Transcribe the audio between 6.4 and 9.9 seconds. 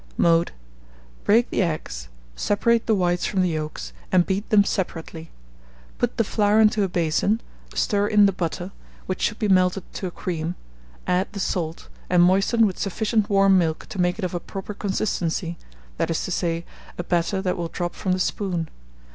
into a basin, stir in the butter, which should be melted